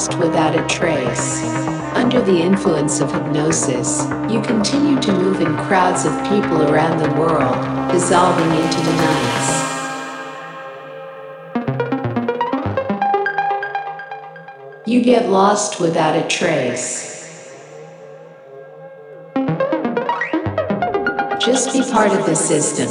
lost 0.00 0.18
without 0.18 0.58
a 0.58 0.66
trace. 0.66 1.44
Under 1.94 2.22
the 2.22 2.40
influence 2.40 3.00
of 3.00 3.12
hypnosis, 3.12 4.06
you 4.30 4.40
continue 4.40 4.98
to 4.98 5.12
move 5.12 5.42
in 5.42 5.54
crowds 5.68 6.06
of 6.06 6.12
people 6.22 6.62
around 6.70 6.98
the 6.98 7.10
world, 7.20 7.54
dissolving 7.92 8.50
into 8.62 8.80
the 8.80 8.94
nights. 8.96 9.50
You 14.86 15.02
get 15.02 15.28
lost 15.28 15.80
without 15.80 16.16
a 16.16 16.26
trace. 16.28 17.10
Just 21.44 21.74
be 21.74 21.82
part 21.92 22.12
of 22.12 22.24
the 22.24 22.34
system. 22.34 22.88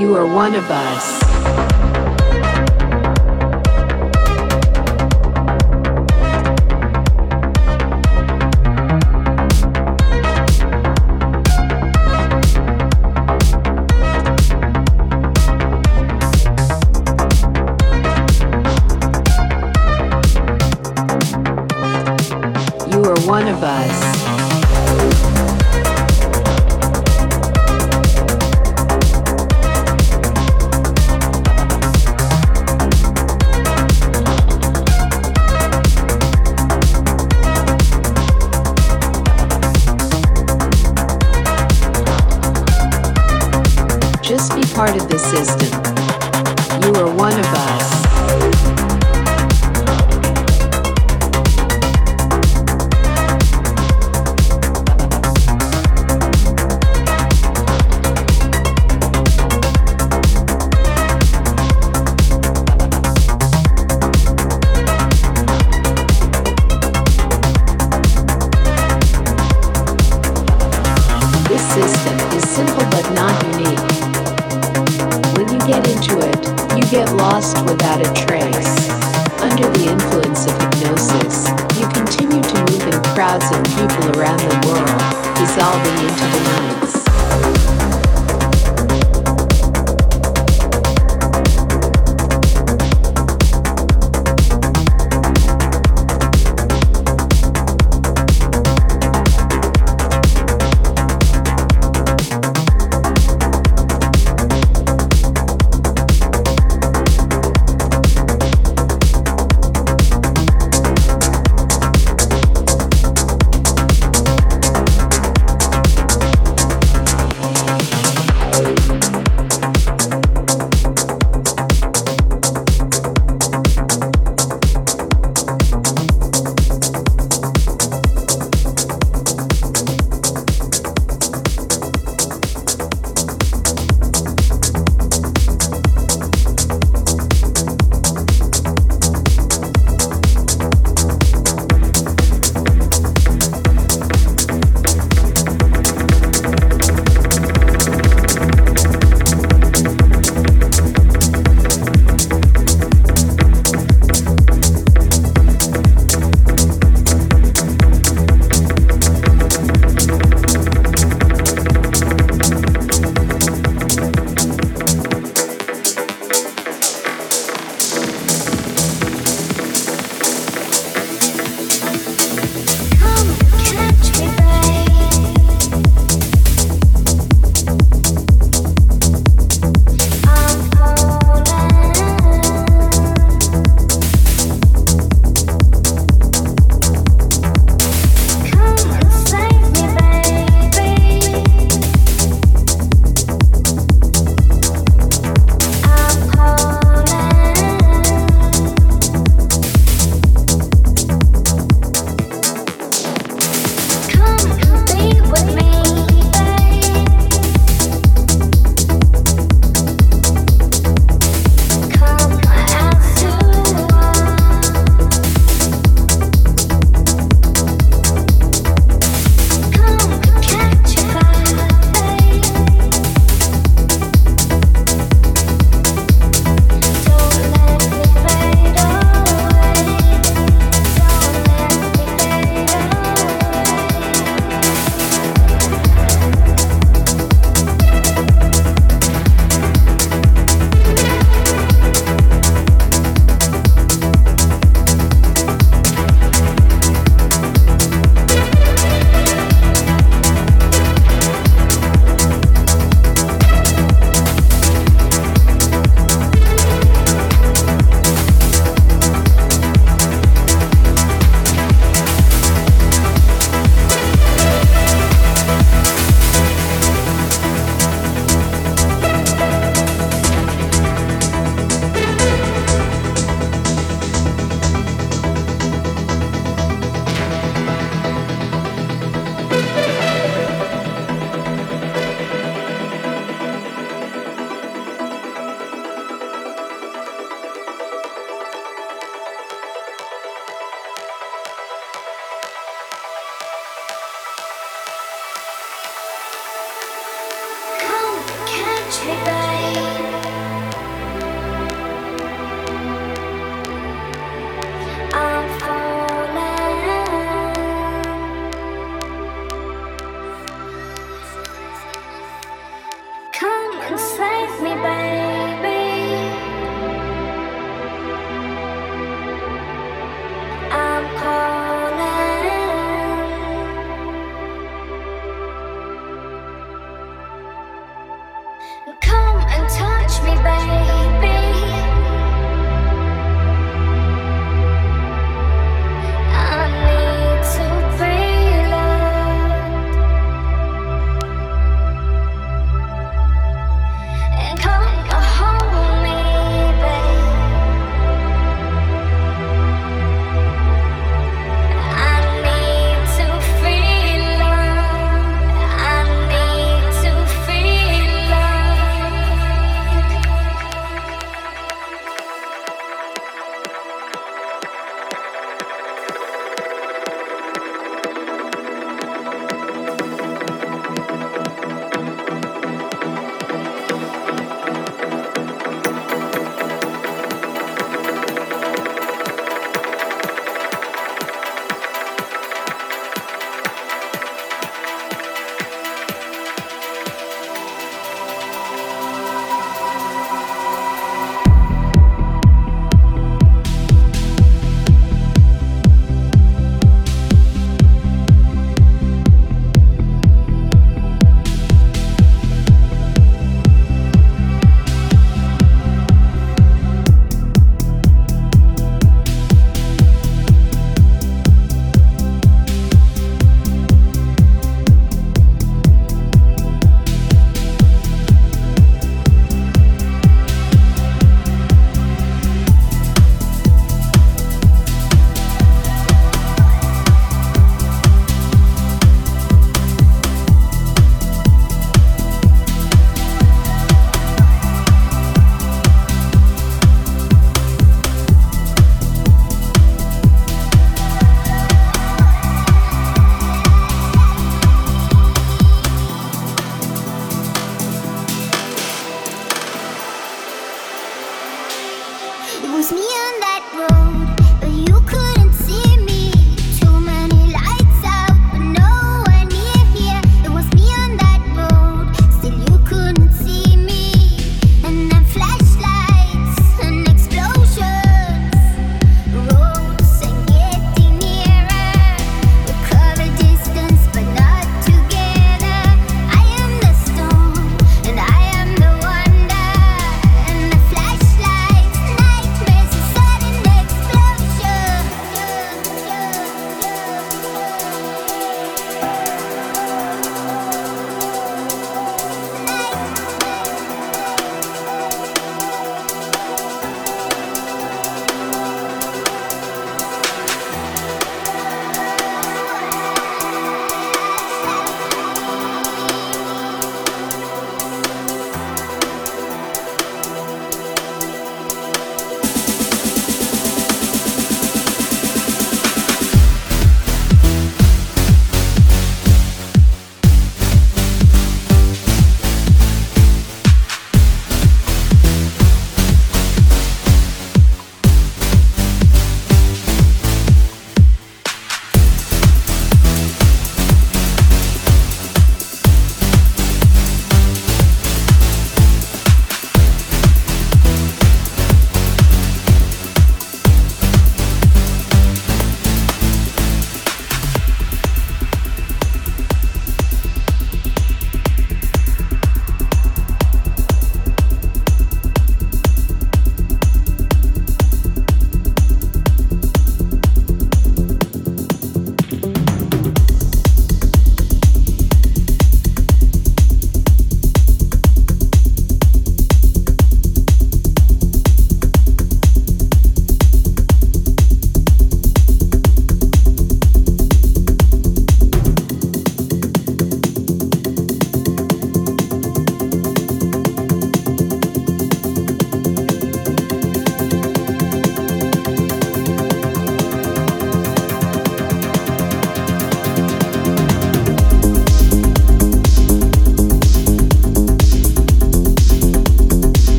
You 0.00 0.16
are 0.16 0.24
one 0.24 0.54
of 0.54 0.64
us. 0.70 1.69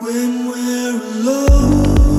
When 0.00 0.48
we're 0.48 1.00
alone. 1.00 2.13